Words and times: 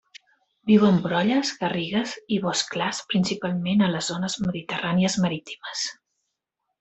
Viu 0.69 0.85
en 0.87 0.95
brolles, 1.03 1.51
garrigues 1.59 2.15
i 2.37 2.41
boscs 2.47 2.71
clars 2.77 3.01
principalment 3.13 3.83
a 3.83 3.91
les 3.97 4.09
zones 4.15 4.39
mediterrànies 4.47 5.19
marítimes. 5.27 5.85